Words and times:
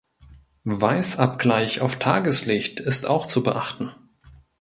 Weißabgleich 0.63 1.79
auf 1.81 1.99
Tageslicht 1.99 2.79
ist 2.79 3.05
auch 3.05 3.27
zu 3.27 3.43
beachten. 3.43 3.91